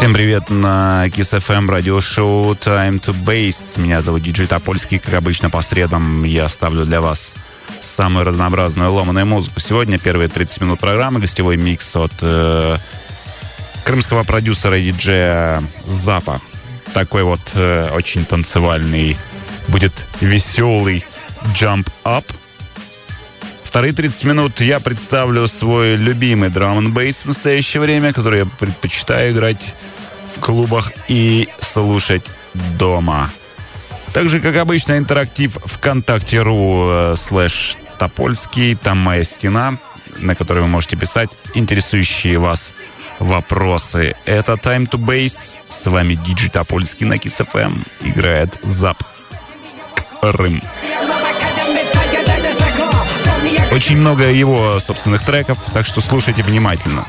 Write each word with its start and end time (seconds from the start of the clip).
Всем 0.00 0.14
привет 0.14 0.48
на 0.48 1.08
Kiss 1.08 1.38
FM 1.38 1.70
радиошоу 1.70 2.54
Time 2.54 2.98
to 3.02 3.14
Base. 3.22 3.78
Меня 3.78 4.00
зовут 4.00 4.22
Диджей 4.22 4.46
Топольский. 4.46 4.98
Как 4.98 5.12
обычно, 5.12 5.50
по 5.50 5.60
средам 5.60 6.24
я 6.24 6.48
ставлю 6.48 6.86
для 6.86 7.02
вас 7.02 7.34
самую 7.82 8.24
разнообразную 8.24 8.90
ломаную 8.90 9.26
музыку. 9.26 9.60
Сегодня 9.60 9.98
первые 9.98 10.28
30 10.28 10.62
минут 10.62 10.80
программы, 10.80 11.20
гостевой 11.20 11.58
микс 11.58 11.94
от 11.96 12.12
э, 12.22 12.78
крымского 13.84 14.22
продюсера 14.22 14.78
и 14.78 14.90
диджея 14.90 15.62
Запа. 15.84 16.40
Такой 16.94 17.22
вот 17.22 17.42
э, 17.52 17.90
очень 17.92 18.24
танцевальный, 18.24 19.18
будет 19.68 19.92
веселый 20.22 21.04
jump 21.54 21.86
up. 22.04 22.24
Вторые 23.64 23.92
30 23.92 24.24
минут 24.24 24.60
я 24.62 24.80
представлю 24.80 25.46
свой 25.46 25.96
любимый 25.96 26.48
драм 26.48 26.78
н 26.78 26.90
бейс 26.90 27.20
в 27.20 27.26
настоящее 27.26 27.82
время, 27.82 28.14
который 28.14 28.40
я 28.40 28.46
предпочитаю 28.46 29.32
играть 29.32 29.74
в 30.34 30.40
клубах 30.40 30.92
и 31.08 31.48
слушать 31.60 32.24
дома. 32.78 33.30
Также, 34.12 34.40
как 34.40 34.56
обычно, 34.56 34.98
интерактив 34.98 35.56
ВКонтакте.ру 35.64 36.86
э, 36.88 37.14
слэш 37.16 37.76
Топольский. 37.98 38.74
Там 38.74 38.98
моя 38.98 39.22
стена, 39.22 39.78
на 40.18 40.34
которой 40.34 40.60
вы 40.60 40.68
можете 40.68 40.96
писать 40.96 41.36
интересующие 41.54 42.38
вас 42.38 42.72
вопросы. 43.20 44.16
Это 44.24 44.54
Time 44.54 44.88
to 44.88 44.98
Base. 44.98 45.56
С 45.68 45.86
вами 45.86 46.14
Диджи 46.14 46.50
Топольский 46.50 47.06
на 47.06 47.14
Kiss 47.14 47.46
FM. 47.46 47.86
Играет 48.02 48.58
Зап 48.62 49.02
Рым. 50.22 50.60
Очень 53.70 53.98
много 53.98 54.24
его 54.24 54.80
собственных 54.80 55.24
треков, 55.24 55.58
так 55.72 55.86
что 55.86 56.00
слушайте 56.00 56.42
внимательно. 56.42 57.04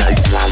Like, 0.00 0.32
like, 0.32 0.49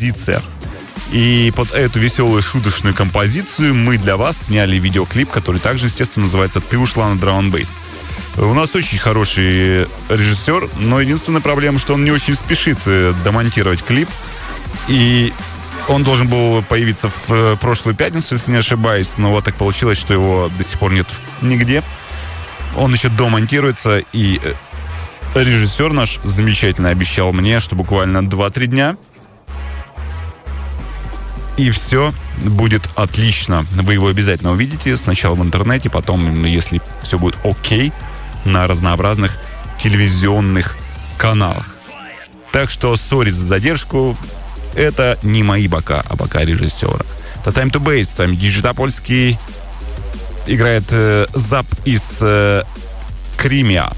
композиция. 0.00 0.42
И 1.12 1.52
под 1.56 1.72
эту 1.72 1.98
веселую 1.98 2.40
шуточную 2.40 2.94
композицию 2.94 3.74
мы 3.74 3.98
для 3.98 4.16
вас 4.16 4.46
сняли 4.46 4.76
видеоклип, 4.76 5.30
который 5.30 5.60
также, 5.60 5.86
естественно, 5.86 6.26
называется 6.26 6.60
«Ты 6.60 6.78
ушла 6.78 7.08
на 7.08 7.18
драм 7.18 7.50
бейс 7.50 7.78
У 8.36 8.54
нас 8.54 8.74
очень 8.74 8.98
хороший 8.98 9.86
режиссер, 10.08 10.68
но 10.78 11.00
единственная 11.00 11.40
проблема, 11.40 11.78
что 11.78 11.94
он 11.94 12.04
не 12.04 12.12
очень 12.12 12.34
спешит 12.34 12.78
э, 12.86 13.12
домонтировать 13.24 13.82
клип. 13.82 14.08
И 14.88 15.32
он 15.88 16.04
должен 16.04 16.28
был 16.28 16.62
появиться 16.62 17.08
в 17.08 17.30
э, 17.30 17.56
прошлую 17.60 17.96
пятницу, 17.96 18.34
если 18.34 18.52
не 18.52 18.58
ошибаюсь, 18.58 19.14
но 19.18 19.32
вот 19.32 19.44
так 19.44 19.56
получилось, 19.56 19.98
что 19.98 20.14
его 20.14 20.50
до 20.56 20.62
сих 20.62 20.78
пор 20.78 20.92
нет 20.92 21.08
нигде. 21.42 21.82
Он 22.76 22.92
еще 22.94 23.08
домонтируется, 23.08 23.98
и 24.12 24.40
э, 24.42 25.42
режиссер 25.42 25.92
наш 25.92 26.20
замечательно 26.22 26.90
обещал 26.90 27.32
мне, 27.32 27.58
что 27.58 27.74
буквально 27.74 28.18
2-3 28.18 28.66
дня 28.66 28.96
и 31.56 31.70
все 31.70 32.12
будет 32.38 32.88
отлично. 32.94 33.66
Вы 33.72 33.94
его 33.94 34.08
обязательно 34.08 34.52
увидите 34.52 34.96
сначала 34.96 35.34
в 35.34 35.42
интернете, 35.42 35.90
потом, 35.90 36.44
если 36.44 36.80
все 37.02 37.18
будет 37.18 37.36
окей, 37.44 37.92
на 38.44 38.66
разнообразных 38.66 39.38
телевизионных 39.78 40.76
каналах. 41.18 41.76
Так 42.52 42.70
что, 42.70 42.96
сори 42.96 43.30
за 43.30 43.44
задержку. 43.44 44.16
Это 44.74 45.18
не 45.22 45.42
мои 45.42 45.66
бока, 45.66 46.02
а 46.08 46.16
бока 46.16 46.44
режиссера. 46.44 47.04
Это 47.40 47.50
Time 47.50 47.70
to 47.70 47.82
Base, 47.82 48.04
сами 48.04 48.36
Диджитапольский 48.36 49.38
играет 50.46 50.84
э, 50.90 51.26
зап 51.34 51.66
из 51.84 52.18
э, 52.20 52.62
Кримия. 53.36 53.90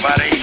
everybody. 0.00 0.37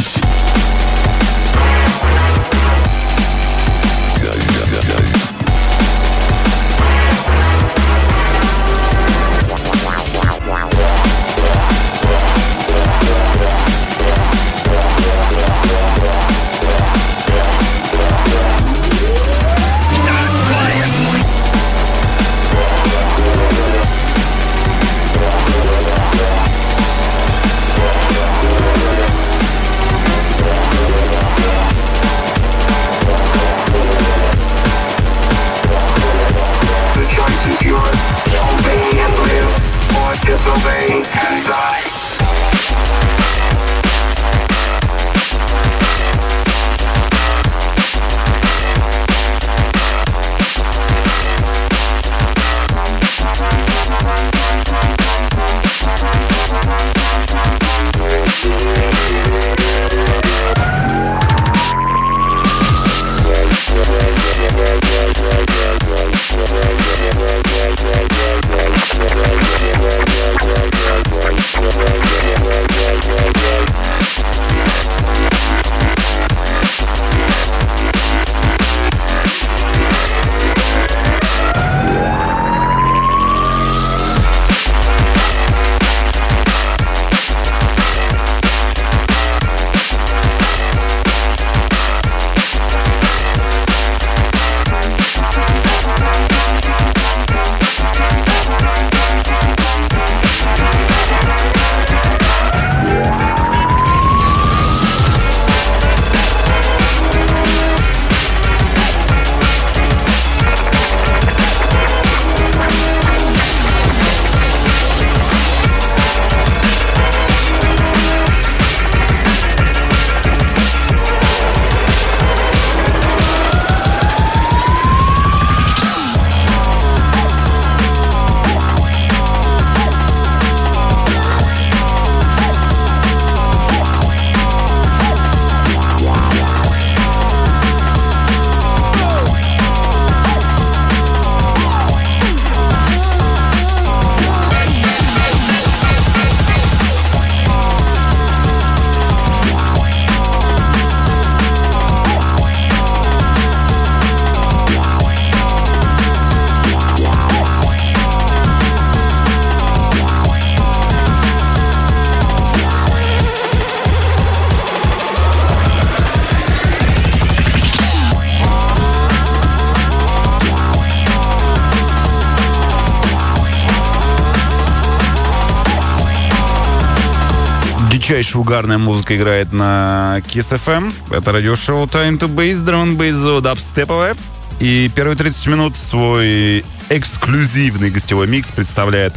Дичайшая 178.06 178.40
угарная 178.40 178.78
музыка 178.78 179.18
играет 179.18 179.52
на 179.52 180.22
Kiss 180.28 180.56
FM. 180.56 180.94
Это 181.10 181.32
радиошоу 181.32 181.86
Time 181.88 182.20
to 182.20 182.28
Base, 182.28 182.64
дрон 182.64 182.98
бейзо, 182.98 183.42
дабстеповая. 183.42 184.16
И 184.60 184.92
первые 184.96 185.18
30 185.18 185.48
минут 185.48 185.76
свой 185.76 186.64
эксклюзивный 186.90 187.90
гостевой 187.90 188.28
микс 188.28 188.52
представляет 188.52 189.16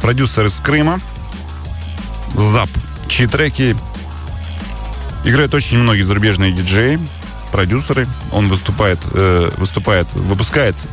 продюсер 0.00 0.46
из 0.46 0.60
Крыма, 0.60 1.00
Зап, 2.36 2.68
чьи 3.08 3.26
треки 3.26 3.74
играют 5.24 5.52
очень 5.52 5.78
многие 5.78 6.02
зарубежные 6.02 6.52
диджеи, 6.52 7.00
продюсеры. 7.50 8.06
Он 8.30 8.46
выступает, 8.46 9.00
э, 9.12 9.50
выступает, 9.56 10.06
выпускается 10.12 10.86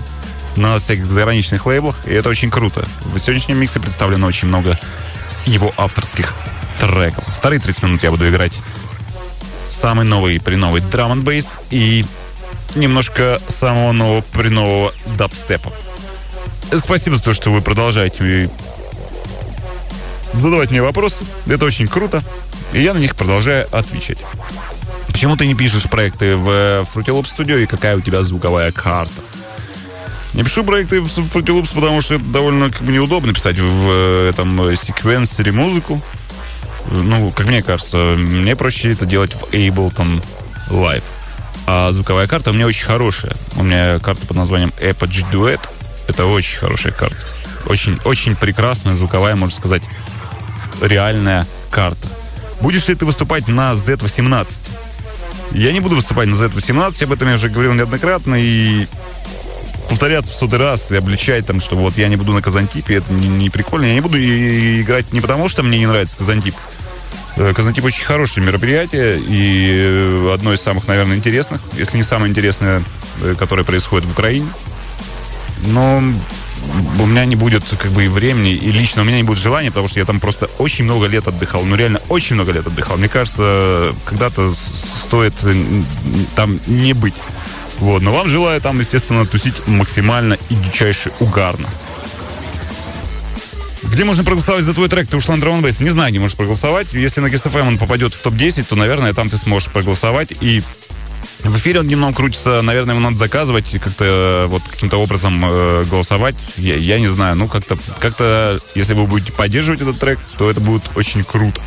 на 0.56 0.80
всяких 0.80 1.06
заграничных 1.06 1.68
лейблах, 1.68 1.98
и 2.08 2.14
это 2.14 2.30
очень 2.30 2.50
круто. 2.50 2.84
В 3.14 3.20
сегодняшнем 3.20 3.60
миксе 3.60 3.80
представлено 3.80 4.26
очень 4.26 4.48
много 4.48 4.80
его 5.46 5.72
авторских 5.78 6.34
треков. 6.80 7.24
Вторые 7.38 7.60
30 7.60 7.84
минут 7.84 8.04
я 8.04 8.12
буду 8.12 8.28
играть 8.30 8.62
самый 9.70 10.06
новый 10.06 10.40
при 10.40 10.56
новый 10.56 10.82
драм 10.82 11.12
н 11.12 11.22
бейс 11.22 11.60
и 11.70 12.06
немножко 12.76 13.42
самого 13.48 13.92
нового 13.92 14.22
при 14.32 14.50
нового 14.50 14.94
дабстепа. 15.18 15.72
Спасибо 16.78 17.18
за 17.18 17.24
то, 17.24 17.34
что 17.34 17.52
вы 17.52 17.62
продолжаете 17.62 18.50
задавать 20.34 20.72
мне 20.72 20.82
вопросы. 20.82 21.24
Это 21.48 21.66
очень 21.66 21.88
круто. 21.88 22.24
И 22.74 22.82
я 22.82 22.94
на 22.94 22.98
них 22.98 23.16
продолжаю 23.16 23.68
отвечать. 23.72 24.18
Почему 25.08 25.38
ты 25.38 25.46
не 25.46 25.56
пишешь 25.56 25.84
проекты 25.84 26.36
в 26.36 26.48
Fruity 26.50 27.08
Loops 27.08 27.36
Studio 27.38 27.62
и 27.62 27.66
какая 27.66 27.96
у 27.96 28.02
тебя 28.02 28.22
звуковая 28.24 28.72
карта? 28.72 29.22
Не 30.34 30.44
пишу 30.44 30.66
проекты 30.66 31.00
в 31.00 31.06
Fruity 31.06 31.58
Loops, 31.58 31.74
потому 31.74 32.02
что 32.02 32.16
это 32.16 32.26
довольно 32.26 32.70
как 32.70 32.82
бы 32.82 32.92
неудобно 32.92 33.34
писать 33.34 33.58
в 33.58 34.28
этом 34.30 34.76
секвенсоре 34.76 35.54
музыку 35.54 36.02
ну, 36.92 37.32
как 37.32 37.48
мне 37.48 37.62
кажется, 37.62 38.16
мне 38.18 38.56
проще 38.56 38.94
это 38.94 39.06
делать 39.06 39.34
в 39.34 39.44
Ableton 39.54 40.24
Live. 40.70 41.04
А 41.68 41.92
звуковая 41.92 42.28
карта 42.28 42.52
у 42.52 42.54
меня 42.54 42.68
очень 42.68 42.86
хорошая. 42.86 43.36
У 43.56 43.64
меня 43.64 44.00
карта 44.00 44.26
под 44.28 44.38
названием 44.38 44.72
Apogee 44.80 45.26
Duet. 45.32 45.62
Это 46.08 46.26
очень 46.26 46.60
хорошая 46.60 46.94
карта. 46.94 47.18
Очень, 47.66 48.00
очень 48.06 48.36
прекрасная 48.36 48.94
звуковая, 48.94 49.36
можно 49.36 49.56
сказать, 49.56 49.84
реальная 50.82 51.48
карта. 51.72 52.08
Будешь 52.62 52.88
ли 52.88 52.96
ты 52.96 53.06
выступать 53.06 53.48
на 53.48 53.72
Z18? 53.72 54.60
Я 55.52 55.72
не 55.72 55.80
буду 55.80 55.96
выступать 55.96 56.28
на 56.28 56.36
Z18, 56.36 57.04
об 57.04 57.12
этом 57.12 57.30
я 57.30 57.36
уже 57.36 57.50
говорил 57.50 57.74
неоднократно, 57.74 58.36
и 58.36 58.88
повторяться 59.90 60.34
в 60.34 60.36
сотый 60.36 60.60
раз 60.60 60.92
и 60.92 60.96
обличать 60.96 61.46
там, 61.46 61.60
что 61.60 61.76
вот 61.76 61.98
я 61.98 62.08
не 62.08 62.16
буду 62.16 62.34
на 62.34 62.42
Казантипе, 62.42 62.96
это 62.96 63.14
не, 63.14 63.28
не 63.28 63.50
прикольно. 63.50 63.86
Я 63.86 63.94
не 63.94 64.02
буду 64.02 64.18
играть 64.20 65.12
не 65.14 65.22
потому, 65.22 65.48
что 65.48 65.64
мне 65.64 65.78
не 65.78 65.88
нравится 65.88 66.18
Казантип, 66.18 66.56
Казантип 67.36 67.84
очень 67.84 68.06
хорошее 68.06 68.46
мероприятие 68.46 69.20
и 69.20 69.74
э, 69.76 70.34
одно 70.34 70.54
из 70.54 70.62
самых, 70.62 70.88
наверное, 70.88 71.18
интересных, 71.18 71.62
если 71.74 71.98
не 71.98 72.04
самое 72.04 72.30
интересное, 72.32 72.82
э, 73.22 73.36
которое 73.38 73.64
происходит 73.64 74.08
в 74.08 74.12
Украине. 74.12 74.48
Но 75.68 76.02
у 77.00 77.06
меня 77.06 77.26
не 77.26 77.36
будет 77.36 77.64
как 77.78 77.92
бы 77.92 78.06
и 78.06 78.08
времени, 78.08 78.54
и 78.54 78.72
лично 78.72 79.02
у 79.02 79.06
меня 79.06 79.18
не 79.18 79.24
будет 79.24 79.40
желания, 79.40 79.70
потому 79.70 79.88
что 79.88 80.00
я 80.00 80.06
там 80.06 80.20
просто 80.20 80.50
очень 80.60 80.86
много 80.86 81.08
лет 81.08 81.28
отдыхал. 81.28 81.64
Ну, 81.64 81.76
реально, 81.76 82.02
очень 82.08 82.36
много 82.36 82.54
лет 82.54 82.66
отдыхал. 82.68 82.98
Мне 82.98 83.10
кажется, 83.10 83.94
когда-то 84.06 84.54
стоит 84.56 85.34
там 86.36 86.60
не 86.68 86.94
быть. 86.94 87.16
Вот. 87.80 88.02
Но 88.02 88.12
вам 88.12 88.28
желаю 88.28 88.62
там, 88.62 88.80
естественно, 88.80 89.26
тусить 89.26 89.68
максимально 89.68 90.38
и 90.50 90.56
дичайше 90.56 91.12
угарно. 91.20 91.68
Где 93.92 94.04
можно 94.04 94.24
проголосовать 94.24 94.64
за 94.64 94.74
твой 94.74 94.90
трек? 94.90 95.08
Ты 95.08 95.18
ушла 95.18 95.36
на 95.36 95.42
дрон 95.42 95.62
Не 95.62 95.90
знаю, 95.90 96.12
где 96.12 96.20
можешь 96.20 96.36
проголосовать. 96.36 96.94
Если 96.94 97.22
на 97.22 97.28
KSFM 97.28 97.68
он 97.68 97.78
попадет 97.78 98.14
в 98.14 98.22
топ-10, 98.22 98.66
то, 98.70 98.76
наверное, 98.76 99.14
там 99.14 99.30
ты 99.30 99.38
сможешь 99.38 99.70
проголосовать. 99.70 100.34
И 100.42 100.64
в 101.44 101.58
эфире 101.58 101.80
он 101.80 101.88
дневном 101.88 102.14
крутится, 102.14 102.62
наверное, 102.62 102.96
его 102.96 103.04
надо 103.04 103.18
заказывать 103.18 103.70
как-то 103.80 104.06
э, 104.06 104.48
вот 104.48 104.64
каким-то 104.64 104.98
образом 104.98 105.44
э, 105.46 105.86
голосовать. 105.90 106.36
Я, 106.58 106.76
я 106.76 107.00
не 107.00 107.08
знаю, 107.08 107.36
ну 107.36 107.48
как-то, 107.48 107.78
как-то, 108.00 108.60
если 108.74 108.96
вы 108.96 109.06
будете 109.06 109.32
поддерживать 109.32 109.82
этот 109.82 110.00
трек, 110.00 110.20
то 110.38 110.50
это 110.50 110.60
будет 110.60 110.84
очень 110.96 111.24
круто. 111.24 111.62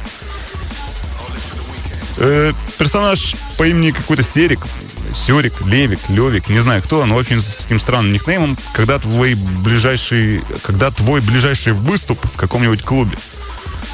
Э, 2.17 2.53
персонаж 2.77 3.37
по 3.57 3.67
имени 3.67 3.93
какой-то 3.93 4.25
Серик, 4.25 4.61
Сюрик, 5.15 5.55
Левик, 5.67 6.01
Левик, 6.09 6.49
не 6.49 6.61
знаю 6.61 6.83
кто, 6.83 7.05
но 7.07 7.15
очень 7.17 7.41
с 7.41 7.63
таким 7.63 7.79
странным 7.79 8.13
никнеймом, 8.13 8.57
когда 8.73 8.99
твой 8.99 9.35
ближайший, 9.35 10.43
когда 10.63 10.91
твой 10.91 11.21
ближайший 11.21 11.73
выступ 11.73 12.19
в 12.25 12.37
каком-нибудь 12.37 12.83
клубе. 12.83 13.19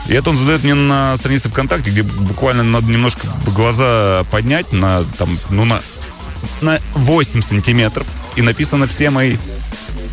И 0.06 0.12
это 0.12 0.30
он 0.30 0.36
задает 0.36 0.64
мне 0.64 0.74
на 0.74 1.16
странице 1.16 1.48
ВКонтакте, 1.48 1.90
где 1.90 2.02
буквально 2.02 2.62
надо 2.62 2.90
немножко 2.90 3.26
глаза 3.46 4.24
поднять 4.30 4.70
на, 4.72 5.04
там, 5.18 5.38
ну, 5.48 5.64
на, 5.64 5.82
на 6.60 6.78
8 6.94 7.42
сантиметров. 7.42 8.06
И 8.36 8.42
написано 8.42 8.86
все 8.86 9.10
мои 9.10 9.38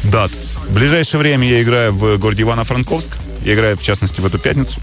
даты. 0.03 0.35
В 0.69 0.73
ближайшее 0.73 1.19
время 1.19 1.47
я 1.47 1.61
играю 1.61 1.91
в 1.91 2.17
городе 2.17 2.43
Ивано-Франковск. 2.43 3.17
Я 3.43 3.53
играю, 3.55 3.77
в 3.77 3.81
частности, 3.81 4.21
в 4.21 4.25
эту 4.25 4.37
пятницу. 4.39 4.79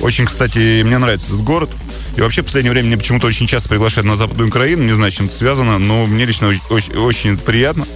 Очень, 0.00 0.26
кстати, 0.26 0.82
мне 0.82 0.98
нравится 0.98 1.28
этот 1.28 1.42
город. 1.44 1.70
И 2.16 2.20
вообще, 2.20 2.42
в 2.42 2.44
последнее 2.44 2.72
время 2.72 2.88
мне 2.88 2.96
почему-то 2.96 3.26
очень 3.26 3.46
часто 3.46 3.68
приглашают 3.68 4.06
на 4.06 4.16
Западную 4.16 4.48
Украину. 4.48 4.84
Не 4.84 4.92
знаю, 4.92 5.10
с 5.10 5.14
чем 5.14 5.26
это 5.26 5.34
связано, 5.34 5.78
но 5.78 6.06
мне 6.06 6.24
лично 6.24 6.52
очень, 6.70 6.94
очень 6.96 7.36
приятно. 7.36 7.86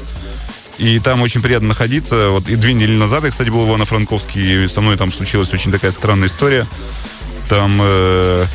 И 0.78 0.98
там 1.00 1.22
очень 1.22 1.42
приятно 1.42 1.68
находиться. 1.68 2.30
Вот 2.30 2.48
и 2.48 2.56
две 2.56 2.72
недели 2.72 2.96
назад 2.96 3.24
я, 3.24 3.30
кстати, 3.30 3.48
был 3.50 3.64
в 3.64 3.68
Ивано-Франковске, 3.68 4.64
и 4.64 4.68
со 4.68 4.80
мной 4.80 4.96
там 4.96 5.12
случилась 5.12 5.52
очень 5.52 5.72
такая 5.72 5.90
странная 5.90 6.28
история. 6.28 6.66
Там 7.48 7.78
э, 7.80 8.46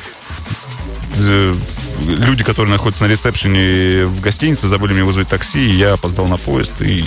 э, 1.17 1.55
люди, 2.01 2.43
которые 2.43 2.71
находятся 2.71 3.03
на 3.03 3.07
ресепшене 3.09 4.05
в 4.05 4.21
гостинице, 4.21 4.67
забыли 4.67 4.93
мне 4.93 5.03
вызвать 5.03 5.27
такси, 5.27 5.65
и 5.65 5.75
я 5.75 5.93
опоздал 5.93 6.27
на 6.27 6.37
поезд, 6.37 6.81
и 6.81 7.05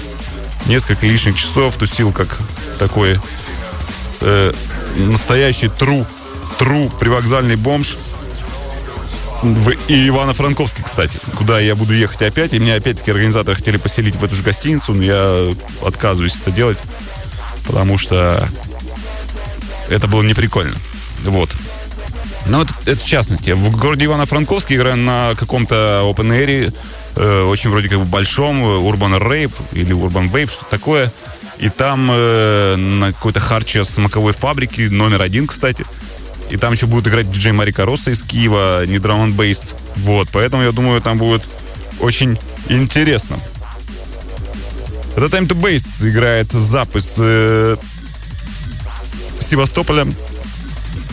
несколько 0.66 1.06
лишних 1.06 1.36
часов 1.36 1.76
тусил 1.76 2.12
как 2.12 2.38
такой 2.78 3.18
э, 4.20 4.52
настоящий 4.96 5.68
тру, 5.68 6.06
тру 6.58 6.90
привокзальный 6.90 7.56
бомж 7.56 7.96
в 9.54 9.70
Ивано-Франковске, 9.88 10.82
кстати, 10.82 11.18
куда 11.36 11.60
я 11.60 11.74
буду 11.74 11.94
ехать 11.94 12.22
опять. 12.22 12.52
И 12.52 12.58
меня 12.58 12.76
опять-таки 12.76 13.10
организаторы 13.10 13.56
хотели 13.56 13.76
поселить 13.76 14.16
в 14.16 14.24
эту 14.24 14.36
же 14.36 14.42
гостиницу, 14.42 14.94
но 14.94 15.02
я 15.02 15.54
отказываюсь 15.84 16.38
это 16.40 16.50
делать, 16.50 16.78
потому 17.66 17.98
что 17.98 18.48
это 19.88 20.06
было 20.06 20.22
неприкольно. 20.22 20.76
Вот. 21.24 21.50
Ну, 22.46 22.62
это, 22.62 22.74
это 22.84 23.00
в 23.00 23.04
частности. 23.04 23.50
В 23.50 23.76
городе 23.76 24.06
Ивано-Франковске 24.06 24.76
играю 24.76 24.96
на 24.96 25.34
каком-то 25.36 26.02
open 26.04 26.30
air, 26.30 26.72
э, 27.16 27.42
очень 27.42 27.70
вроде 27.70 27.88
как 27.88 27.98
бы 27.98 28.04
большом, 28.04 28.62
Urban 28.62 29.20
Rave 29.20 29.52
или 29.72 29.94
Urban 29.94 30.30
Wave, 30.30 30.50
что 30.50 30.64
такое. 30.66 31.12
И 31.58 31.68
там 31.70 32.08
э, 32.12 32.76
на 32.76 33.12
какой-то 33.12 33.40
харче 33.40 33.84
смаковой 33.84 34.32
фабрики, 34.32 34.82
номер 34.82 35.22
один, 35.22 35.46
кстати, 35.46 35.84
и 36.50 36.56
там 36.56 36.72
еще 36.72 36.86
будет 36.86 37.08
играть 37.08 37.30
диджей 37.30 37.52
Марика 37.52 37.84
Росса 37.84 38.10
из 38.10 38.22
Киева, 38.22 38.86
не 38.86 38.98
драм 38.98 39.32
бейс. 39.32 39.74
Вот, 39.96 40.28
поэтому 40.32 40.62
я 40.62 40.72
думаю, 40.72 41.00
там 41.00 41.18
будет 41.18 41.42
очень 42.00 42.38
интересно. 42.68 43.38
Это 45.16 45.26
Time 45.26 45.48
to 45.48 45.58
Bass 45.58 46.06
играет 46.06 46.52
запись 46.52 47.14
э, 47.18 47.76
Севастополя, 49.40 50.06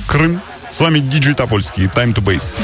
Крым. 0.08 0.42
С 0.72 0.80
вами 0.80 1.00
диджей 1.00 1.36
Топольский, 1.36 1.86
Time 1.86 2.14
to 2.14 2.22
Bass. 2.22 2.60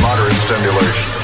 Moderate 0.00 0.34
stimulation. 0.34 1.22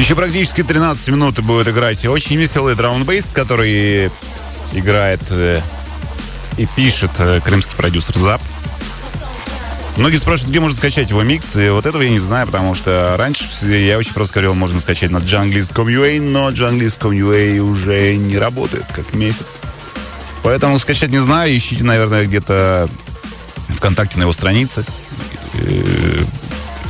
Еще 0.00 0.14
практически 0.14 0.62
13 0.62 1.08
минут 1.08 1.40
будет 1.40 1.68
играть 1.68 2.06
очень 2.06 2.36
веселый 2.36 2.74
драм-бейс, 2.74 3.34
который 3.34 4.10
играет 4.72 5.20
э, 5.28 5.60
и 6.56 6.66
пишет 6.74 7.10
э, 7.18 7.42
крымский 7.44 7.76
продюсер 7.76 8.16
ЗАП. 8.16 8.40
Многие 9.98 10.16
спрашивают, 10.16 10.48
где 10.48 10.58
можно 10.58 10.78
скачать 10.78 11.10
его 11.10 11.22
микс, 11.22 11.54
и 11.54 11.68
вот 11.68 11.84
этого 11.84 12.00
я 12.00 12.08
не 12.08 12.18
знаю, 12.18 12.46
потому 12.46 12.74
что 12.74 13.14
раньше 13.18 13.44
я 13.66 13.98
очень 13.98 14.14
просто 14.14 14.36
говорил, 14.36 14.54
можно 14.54 14.80
скачать 14.80 15.10
на 15.10 15.18
junglist.com.ua, 15.18 16.18
но 16.18 16.48
junglist.com.ua 16.50 17.58
уже 17.58 18.16
не 18.16 18.38
работает 18.38 18.86
как 18.94 19.12
месяц. 19.12 19.60
Поэтому 20.42 20.78
скачать 20.78 21.10
не 21.10 21.20
знаю, 21.20 21.54
ищите, 21.54 21.84
наверное, 21.84 22.24
где-то 22.24 22.88
ВКонтакте 23.76 24.16
на 24.16 24.22
его 24.22 24.32
странице. 24.32 24.86
Э, 25.52 26.24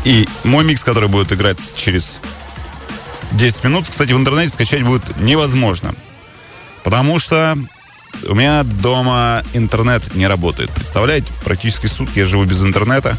и 0.05 0.29
мой 0.45 0.63
микс, 0.63 0.85
который 0.85 1.09
будет 1.09 1.33
играть 1.33 1.59
через 1.75 2.21
10 3.33 3.65
минут, 3.65 3.89
кстати, 3.89 4.13
в 4.13 4.17
интернете 4.17 4.53
скачать 4.53 4.83
будет 4.83 5.19
невозможно. 5.19 5.95
Потому 6.83 7.19
что 7.19 7.57
у 8.29 8.35
меня 8.35 8.65
дома 8.65 9.43
интернет 9.53 10.15
не 10.15 10.27
работает. 10.27 10.71
Представляете, 10.71 11.29
практически 11.45 11.87
сутки 11.87 12.19
я 12.19 12.27
живу 12.27 12.45
без 12.45 12.65
интернета. 12.65 13.17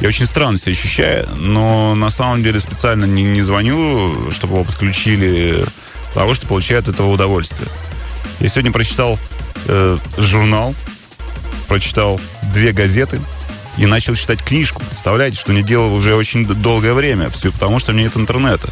Я 0.00 0.08
очень 0.08 0.26
странно 0.26 0.58
себя 0.58 0.72
ощущаю, 0.72 1.28
но 1.36 1.94
на 1.94 2.10
самом 2.10 2.42
деле 2.42 2.60
специально 2.60 3.04
не, 3.04 3.22
не 3.22 3.42
звоню, 3.42 4.30
чтобы 4.32 4.54
его 4.54 4.64
подключили, 4.64 5.64
того, 6.14 6.34
что 6.34 6.46
получают 6.46 6.88
этого 6.88 7.10
удовольствие. 7.10 7.68
Я 8.40 8.48
сегодня 8.48 8.72
прочитал 8.72 9.18
э, 9.66 9.98
журнал, 10.16 10.74
прочитал 11.68 12.20
две 12.54 12.72
газеты 12.72 13.20
и 13.76 13.86
начал 13.86 14.14
читать 14.14 14.42
книжку. 14.42 14.82
Представляете, 14.88 15.38
что 15.38 15.52
не 15.52 15.62
делал 15.62 15.92
уже 15.94 16.14
очень 16.14 16.46
долгое 16.46 16.94
время. 16.94 17.30
Все 17.30 17.50
потому, 17.50 17.78
что 17.78 17.90
у 17.90 17.94
меня 17.94 18.04
нет 18.04 18.16
интернета. 18.16 18.68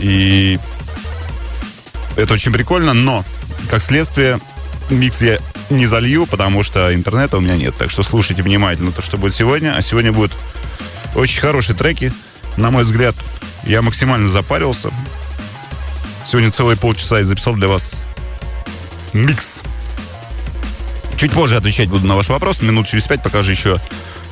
И 0.00 0.58
это 2.16 2.34
очень 2.34 2.52
прикольно, 2.52 2.92
но, 2.92 3.24
как 3.68 3.82
следствие, 3.82 4.40
микс 4.88 5.22
я 5.22 5.38
не 5.70 5.86
залью, 5.86 6.26
потому 6.26 6.62
что 6.62 6.94
интернета 6.94 7.36
у 7.38 7.40
меня 7.40 7.56
нет. 7.56 7.74
Так 7.76 7.90
что 7.90 8.02
слушайте 8.02 8.42
внимательно 8.42 8.92
то, 8.92 9.02
что 9.02 9.16
будет 9.16 9.34
сегодня. 9.34 9.76
А 9.76 9.82
сегодня 9.82 10.12
будут 10.12 10.32
очень 11.14 11.40
хорошие 11.40 11.76
треки. 11.76 12.12
На 12.56 12.70
мой 12.70 12.82
взгляд, 12.82 13.14
я 13.64 13.82
максимально 13.82 14.28
запарился. 14.28 14.90
Сегодня 16.26 16.50
целые 16.50 16.76
полчаса 16.76 17.18
я 17.18 17.24
записал 17.24 17.54
для 17.54 17.68
вас 17.68 17.96
микс. 19.12 19.62
Чуть 21.16 21.32
позже 21.32 21.56
отвечать 21.56 21.88
буду 21.88 22.06
на 22.06 22.16
ваш 22.16 22.28
вопрос. 22.28 22.62
Минут 22.62 22.88
через 22.88 23.06
пять 23.06 23.22
покажу 23.22 23.50
еще 23.50 23.80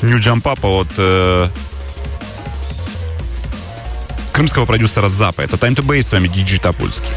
New 0.03 0.19
Jump 0.19 0.43
Up 0.43 0.61
от 0.63 0.89
э, 0.97 1.49
крымского 4.39 4.67
продюсера 4.67 5.09
Запа. 5.09 5.43
Это 5.43 5.57
Time 5.57 5.75
to 5.75 5.85
Base, 5.85 6.03
с 6.03 6.13
вами 6.13 6.29
Диджи 6.29 6.61
Топольский. 6.61 7.11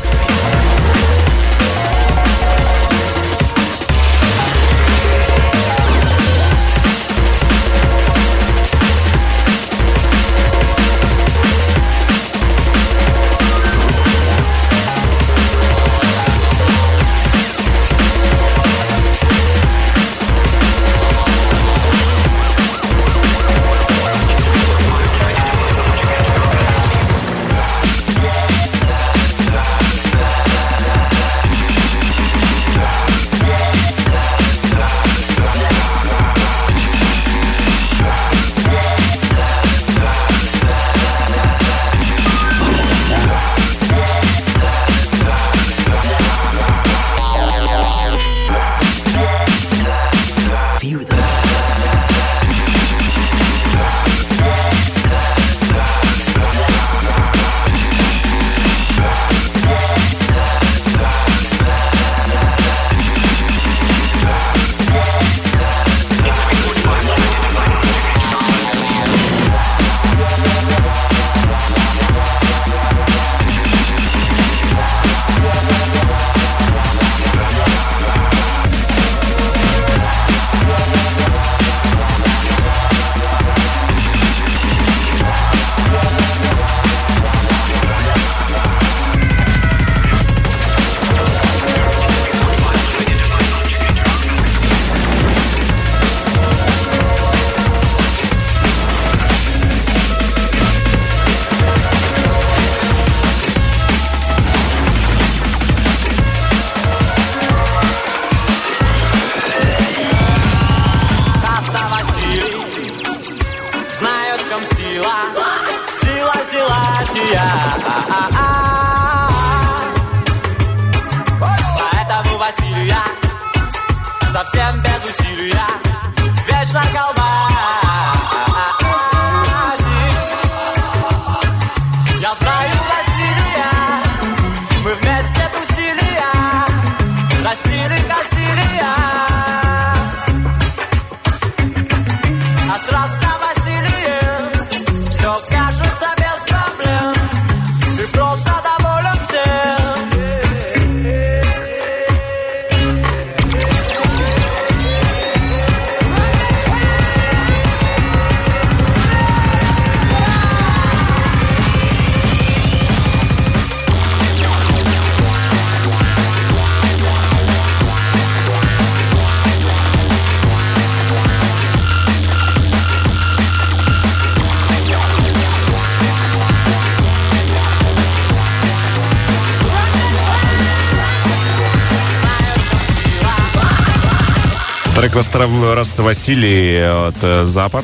Трек 185.02 185.16
Раст 185.16 185.98
Василий 185.98 186.78
от 186.80 187.16
э, 187.24 187.44
Запад. 187.44 187.84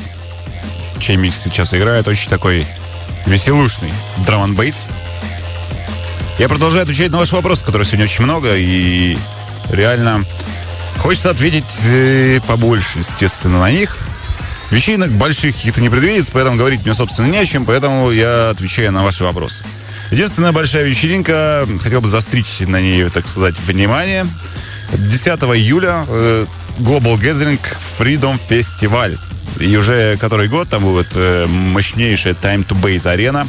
Чей 1.00 1.16
микс 1.16 1.36
сейчас 1.42 1.74
играет. 1.74 2.06
Очень 2.06 2.30
такой 2.30 2.64
веселушный 3.26 3.92
драм 4.24 4.54
бейс. 4.54 4.84
Я 6.38 6.48
продолжаю 6.48 6.84
отвечать 6.84 7.10
на 7.10 7.18
ваши 7.18 7.34
вопросы, 7.34 7.64
которые 7.64 7.86
сегодня 7.86 8.04
очень 8.04 8.22
много. 8.22 8.56
И 8.56 9.18
реально 9.68 10.24
хочется 10.98 11.30
ответить 11.30 11.64
э, 11.86 12.38
побольше, 12.46 13.00
естественно, 13.00 13.58
на 13.58 13.72
них. 13.72 13.98
Вечеринок 14.70 15.10
больших 15.10 15.56
каких-то 15.56 15.80
не 15.80 15.88
предвидится, 15.88 16.30
поэтому 16.32 16.56
говорить 16.56 16.84
мне, 16.84 16.94
собственно, 16.94 17.26
не 17.26 17.38
о 17.38 17.46
чем, 17.46 17.66
поэтому 17.66 18.12
я 18.12 18.50
отвечаю 18.50 18.92
на 18.92 19.02
ваши 19.02 19.24
вопросы. 19.24 19.64
Единственная 20.12 20.52
большая 20.52 20.84
вечеринка, 20.84 21.66
хотел 21.82 22.00
бы 22.00 22.06
застричь 22.06 22.60
на 22.60 22.80
ней, 22.80 23.08
так 23.08 23.26
сказать, 23.26 23.56
внимание. 23.58 24.24
10 24.92 25.26
июля 25.26 26.04
э, 26.06 26.46
Global 26.78 27.16
Gathering 27.20 27.60
Freedom 27.98 28.38
Festival. 28.48 29.18
И 29.60 29.76
уже 29.76 30.16
который 30.18 30.48
год 30.48 30.68
там 30.68 30.84
будет 30.84 31.08
э, 31.14 31.46
мощнейшая 31.46 32.34
Time 32.34 32.66
to 32.66 32.80
Base 32.80 33.08
арена 33.08 33.46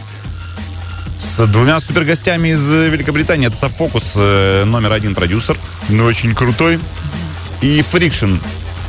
с 1.20 1.46
двумя 1.48 1.80
супергостями 1.80 2.50
из 2.50 2.68
Великобритании. 2.68 3.48
Это 3.48 3.56
Софокус, 3.56 4.14
э, 4.16 4.64
номер 4.66 4.94
один 4.94 5.14
продюсер, 5.14 5.58
но 5.90 6.06
очень 6.06 6.34
крутой. 6.34 6.80
И 7.62 7.84
Friction, 7.92 8.40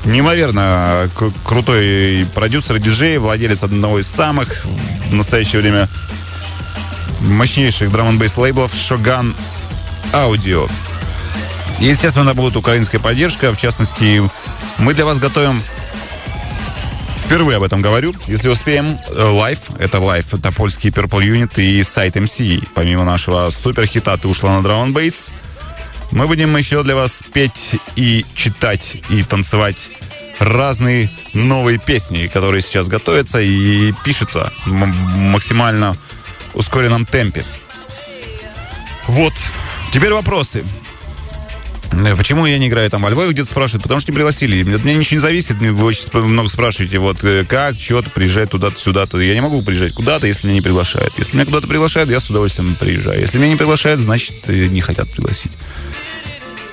неимоверно 0.04 1.10
крутой 1.44 2.26
продюсер 2.34 2.78
диджей, 2.78 3.18
владелец 3.18 3.62
одного 3.62 3.98
из 3.98 4.06
самых 4.06 4.64
в 5.10 5.14
настоящее 5.14 5.60
время 5.60 5.88
мощнейших 7.20 7.90
драм 7.90 8.08
н 8.08 8.30
лейблов 8.36 8.72
Shogun 8.72 9.34
Audio. 10.12 10.70
Естественно, 11.80 12.34
будет 12.34 12.56
украинская 12.56 13.00
поддержка. 13.00 13.52
В 13.52 13.56
частности, 13.56 14.22
мы 14.78 14.94
для 14.94 15.04
вас 15.04 15.18
готовим 15.18 15.62
Впервые 17.24 17.58
об 17.58 17.62
этом 17.62 17.80
говорю. 17.80 18.12
Если 18.26 18.48
успеем, 18.48 18.98
live, 19.08 19.60
это 19.78 20.00
live, 20.00 20.34
это 20.34 20.50
Тапольский 20.50 20.90
Purple 20.90 21.20
Unit 21.20 21.62
и 21.62 21.80
Side 21.84 22.16
MC. 22.16 22.66
Помимо 22.74 23.04
нашего 23.04 23.50
суперхита 23.50 24.18
«Ты 24.18 24.26
ушла 24.26 24.56
на 24.56 24.62
drum 24.62 24.92
bass 24.92 25.30
мы 26.12 26.26
будем 26.26 26.56
еще 26.56 26.82
для 26.82 26.96
вас 26.96 27.20
петь 27.32 27.76
и 27.96 28.24
читать 28.34 28.96
и 29.08 29.22
танцевать 29.22 29.76
разные 30.38 31.10
новые 31.34 31.78
песни, 31.78 32.26
которые 32.26 32.62
сейчас 32.62 32.88
готовятся 32.88 33.40
и 33.40 33.92
пишутся 34.04 34.52
в 34.64 34.70
максимально 34.70 35.94
ускоренном 36.54 37.06
темпе. 37.06 37.44
Вот. 39.06 39.34
Теперь 39.92 40.12
вопросы. 40.12 40.64
Э, 41.92 42.14
почему 42.16 42.46
я 42.46 42.58
не 42.58 42.68
играю 42.68 42.90
там 42.90 43.02
во 43.02 43.10
Львове, 43.10 43.32
где-то 43.32 43.48
спрашивают, 43.48 43.82
потому 43.82 44.00
что 44.00 44.10
не 44.10 44.14
пригласили. 44.14 44.60
От 44.74 44.84
меня 44.84 44.96
ничего 44.96 45.16
не 45.16 45.20
зависит, 45.20 45.56
вы 45.56 45.84
очень 45.84 46.04
много 46.12 46.48
спрашиваете, 46.48 46.98
вот 46.98 47.22
э, 47.24 47.44
как, 47.48 47.78
что-то, 47.78 48.10
приезжать 48.10 48.50
туда-то, 48.50 48.78
сюда-то. 48.78 49.18
Я 49.18 49.34
не 49.34 49.40
могу 49.40 49.62
приезжать 49.62 49.94
куда-то, 49.94 50.26
если 50.26 50.46
меня 50.46 50.56
не 50.56 50.62
приглашают. 50.62 51.12
Если 51.18 51.34
меня 51.36 51.46
куда-то 51.46 51.66
приглашают, 51.66 52.10
я 52.10 52.20
с 52.20 52.30
удовольствием 52.30 52.76
приезжаю. 52.76 53.20
Если 53.20 53.38
меня 53.38 53.50
не 53.50 53.56
приглашают, 53.56 54.00
значит, 54.00 54.34
э, 54.46 54.66
не 54.66 54.80
хотят 54.80 55.10
пригласить. 55.10 55.52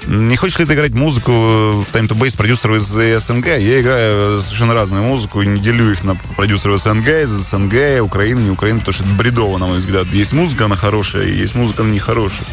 Не 0.08 0.38
хочешь 0.38 0.58
ли 0.58 0.66
ты 0.66 0.74
играть 0.74 0.94
музыку 0.94 1.32
в 1.32 1.88
Time 1.92 2.08
to 2.08 2.18
Base 2.18 2.38
продюсеров 2.38 2.78
из 2.78 3.24
СНГ? 3.26 3.46
Я 3.48 3.82
играю 3.82 4.40
совершенно 4.40 4.74
разную 4.74 5.04
музыку, 5.04 5.42
не 5.42 5.60
делю 5.60 5.92
их 5.92 6.06
на 6.06 6.16
продюсеров 6.38 6.80
СНГ, 6.80 7.08
из 7.08 7.30
СНГ, 7.30 8.02
Украины, 8.02 8.40
не 8.40 8.50
Украины, 8.50 8.80
потому 8.80 8.94
что 8.94 9.04
это 9.04 9.14
бредово, 9.16 9.58
на 9.58 9.68
мой 9.68 9.80
взгляд. 9.80 10.08
Есть 10.14 10.32
музыка, 10.32 10.66
она 10.66 10.78
хорошая, 10.78 11.26
есть 11.26 11.56
музыка, 11.56 11.84
она 11.84 11.92
нехорошая. 11.92 12.48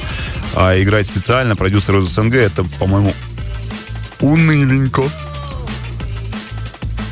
А 0.56 0.80
играть 0.80 1.06
специально 1.06 1.56
продюсер 1.56 1.98
из 1.98 2.04
СНГ, 2.04 2.34
это, 2.34 2.64
по-моему, 2.78 3.12
уныленько. 4.20 5.02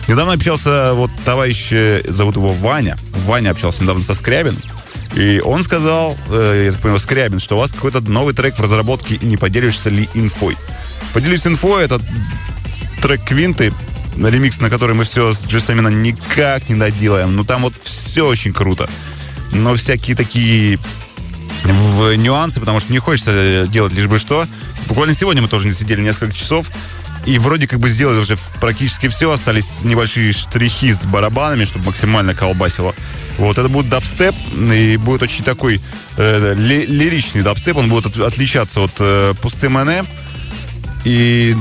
Недавно 0.08 0.34
общался 0.34 0.92
вот 0.94 1.10
товарищ, 1.24 1.68
э, 1.72 2.02
зовут 2.08 2.36
его 2.36 2.52
Ваня. 2.52 2.96
Ваня 3.26 3.50
общался 3.50 3.82
недавно 3.82 4.02
со 4.02 4.14
Скрябин. 4.14 4.56
И 5.14 5.40
он 5.44 5.62
сказал, 5.62 6.16
э, 6.28 6.62
я 6.66 6.72
так 6.72 6.80
понял, 6.80 6.98
Скрябин, 6.98 7.38
что 7.38 7.56
у 7.56 7.58
вас 7.58 7.72
какой-то 7.72 8.00
новый 8.00 8.34
трек 8.34 8.56
в 8.56 8.60
разработке, 8.60 9.16
и 9.16 9.26
не 9.26 9.36
поделишься 9.36 9.90
ли 9.90 10.08
инфой. 10.14 10.56
Поделюсь 11.12 11.46
инфой, 11.46 11.84
это 11.84 12.00
трек 13.02 13.24
Квинты, 13.24 13.72
ремикс, 14.16 14.60
на 14.60 14.70
который 14.70 14.94
мы 14.94 15.04
все 15.04 15.32
с 15.32 15.42
Джессамина 15.42 15.88
никак 15.88 16.68
не 16.68 16.76
доделаем. 16.76 17.36
Ну 17.36 17.44
там 17.44 17.62
вот 17.62 17.74
все 17.82 18.26
очень 18.26 18.52
круто. 18.52 18.88
Но 19.52 19.74
всякие 19.74 20.16
такие 20.16 20.78
в 21.64 22.14
нюансы, 22.16 22.60
потому 22.60 22.80
что 22.80 22.92
не 22.92 22.98
хочется 22.98 23.66
делать 23.68 23.92
лишь 23.92 24.06
бы 24.06 24.18
что. 24.18 24.46
Буквально 24.88 25.14
сегодня 25.14 25.42
мы 25.42 25.48
тоже 25.48 25.66
не 25.66 25.72
сидели 25.72 26.00
несколько 26.00 26.34
часов. 26.34 26.68
И 27.24 27.38
вроде 27.38 27.68
как 27.68 27.78
бы 27.78 27.88
сделали 27.88 28.18
уже 28.18 28.36
практически 28.60 29.08
все. 29.08 29.30
Остались 29.30 29.68
небольшие 29.84 30.32
штрихи 30.32 30.92
с 30.92 31.04
барабанами, 31.04 31.64
чтобы 31.64 31.86
максимально 31.86 32.34
колбасило. 32.34 32.94
Вот, 33.38 33.58
это 33.58 33.68
будет 33.68 33.88
дабстеп, 33.88 34.34
и 34.56 34.96
будет 34.96 35.22
очень 35.22 35.44
такой 35.44 35.80
э, 36.16 36.54
ли, 36.56 36.84
лиричный 36.84 37.42
дабстеп. 37.42 37.76
Он 37.76 37.88
будет 37.88 38.06
от, 38.06 38.18
отличаться 38.18 38.80
от 38.80 38.92
э, 38.98 39.34
пусты 39.40 39.68
Мэне. 39.68 40.04
И 41.04 41.56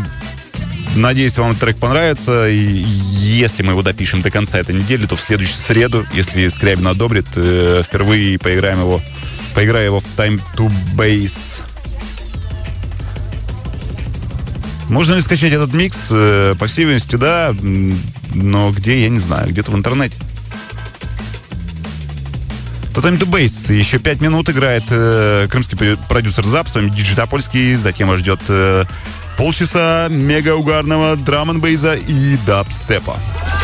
Надеюсь, 0.95 1.37
вам 1.37 1.55
трек 1.55 1.77
понравится. 1.77 2.49
И 2.49 2.57
если 2.57 3.63
мы 3.63 3.71
его 3.71 3.81
допишем 3.81 4.21
до 4.21 4.29
конца 4.29 4.59
этой 4.59 4.75
недели, 4.75 5.05
то 5.05 5.15
в 5.15 5.21
следующую 5.21 5.57
среду, 5.57 6.05
если 6.11 6.47
Скрябин 6.49 6.87
одобрит, 6.87 7.27
э, 7.35 7.81
впервые 7.85 8.37
поиграем 8.37 8.79
его 8.79 9.01
Поиграю 9.53 9.85
его 9.85 9.99
в 9.99 10.05
Time 10.17 10.41
to 10.55 10.71
Base. 10.95 11.61
Можно 14.89 15.13
ли 15.15 15.21
скачать 15.21 15.53
этот 15.53 15.73
микс? 15.73 16.07
Э, 16.11 16.55
по 16.59 16.67
всей 16.67 16.83
видимости, 16.83 17.15
да. 17.15 17.53
Но 18.33 18.71
где, 18.71 19.03
я 19.03 19.09
не 19.09 19.19
знаю. 19.19 19.49
Где-то 19.49 19.71
в 19.71 19.75
интернете. 19.75 20.17
Time 22.93 23.17
to 23.17 23.25
Base. 23.25 23.73
Еще 23.73 23.97
пять 23.99 24.21
минут 24.21 24.49
играет 24.49 24.83
э, 24.89 25.47
крымский 25.49 25.97
продюсер 26.07 26.45
ЗАП, 26.45 26.67
с 26.67 26.75
вами 26.75 26.89
Диджитапольский. 26.89 27.75
Затем 27.75 28.09
вас 28.09 28.19
ждет 28.19 28.41
э, 28.49 28.83
полчаса 29.37 30.07
мега 30.09 30.55
угарного 30.55 31.15
драм 31.15 31.49
н 31.49 31.59
бейза 31.59 31.95
и 31.95 32.37
дабстепа. 32.45 33.15
Красиво 33.15 33.60